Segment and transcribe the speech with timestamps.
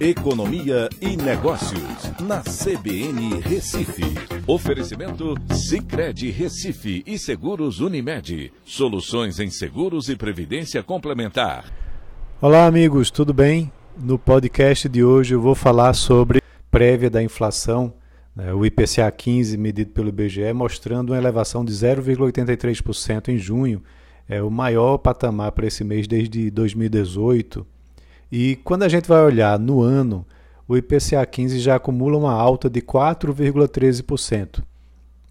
[0.00, 4.02] Economia e Negócios, na CBN Recife.
[4.46, 8.50] Oferecimento Cicred Recife e Seguros Unimed.
[8.64, 11.70] Soluções em seguros e previdência complementar.
[12.40, 13.70] Olá, amigos, tudo bem?
[13.94, 16.40] No podcast de hoje eu vou falar sobre
[16.70, 17.92] prévia da inflação,
[18.34, 23.82] né, o IPCA 15 medido pelo IBGE, mostrando uma elevação de 0,83% em junho,
[24.26, 27.66] é o maior patamar para esse mês desde 2018
[28.30, 30.24] e quando a gente vai olhar no ano,
[30.68, 34.62] o IPCA 15 já acumula uma alta de 4,13%.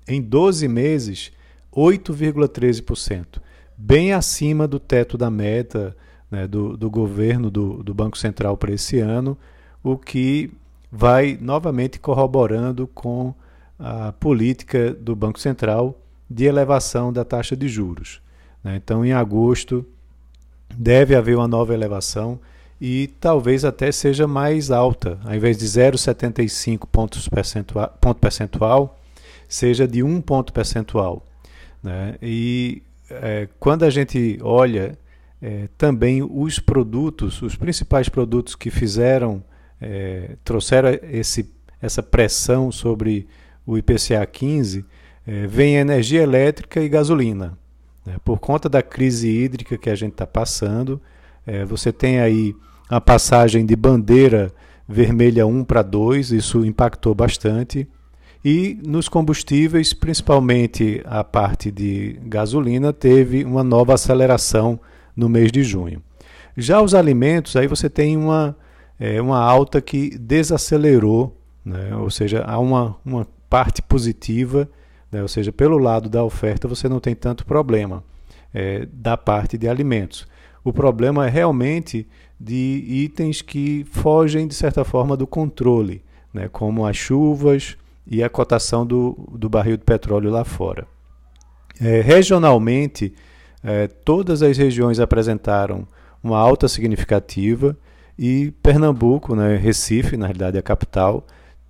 [0.07, 1.31] Em 12 meses,
[1.73, 3.40] 8,13%,
[3.77, 5.95] bem acima do teto da meta
[6.30, 9.38] né, do, do governo, do, do Banco Central para esse ano,
[9.84, 10.52] o que
[10.91, 13.34] vai novamente corroborando com
[13.77, 15.98] a política do Banco Central
[16.29, 18.21] de elevação da taxa de juros.
[18.63, 18.76] Né.
[18.76, 19.85] Então, em agosto,
[20.76, 22.40] deve haver uma nova elevação
[22.79, 28.99] e talvez até seja mais alta, ao invés de 0,75 pontos percentual, ponto percentual,
[29.48, 31.26] seja de 1 ponto percentual.
[31.84, 32.15] Né?
[32.21, 34.98] E é, quando a gente olha
[35.41, 39.43] é, também os produtos, os principais produtos que fizeram,
[39.82, 41.51] é, trouxeram esse,
[41.82, 43.27] essa pressão sobre
[43.65, 44.85] o IPCA 15,
[45.27, 47.57] é, vem energia elétrica e gasolina.
[48.05, 48.15] Né?
[48.23, 51.01] Por conta da crise hídrica que a gente está passando,
[51.45, 52.55] é, você tem aí
[52.90, 54.51] a passagem de bandeira
[54.87, 57.87] vermelha 1 para 2, isso impactou bastante.
[58.43, 64.79] E nos combustíveis, principalmente a parte de gasolina, teve uma nova aceleração
[65.16, 66.01] no mês de junho.
[66.57, 68.56] Já os alimentos, aí você tem uma,
[69.00, 71.95] é, uma alta que desacelerou, né?
[71.95, 74.67] ou seja, há uma, uma parte positiva,
[75.12, 75.22] né?
[75.22, 78.03] ou seja, pelo lado da oferta você não tem tanto problema
[78.53, 80.25] é, da parte de alimentos.
[80.63, 82.07] O problema é realmente
[82.40, 86.01] de itens que fogem, de certa forma, do controle,
[86.34, 90.88] né, como as chuvas e a cotação do, do barril de petróleo lá fora.
[91.81, 93.13] É, regionalmente,
[93.63, 95.88] é, todas as regiões apresentaram
[96.23, 97.78] uma alta significativa
[98.17, 101.25] e Pernambuco, né, Recife, na realidade a capital,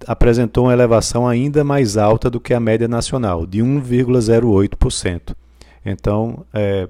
[0.08, 5.36] apresentou uma elevação ainda mais alta do que a média nacional, de 1,08%.
[5.86, 6.88] Então, é,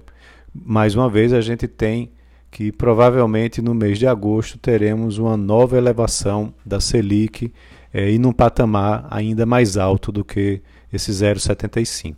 [0.53, 2.11] mais uma vez, a gente tem
[2.51, 7.53] que provavelmente no mês de agosto teremos uma nova elevação da Selic
[7.93, 10.61] é, e num patamar ainda mais alto do que
[10.91, 12.15] esse 0,75.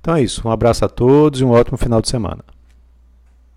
[0.00, 0.46] Então é isso.
[0.46, 2.42] Um abraço a todos e um ótimo final de semana.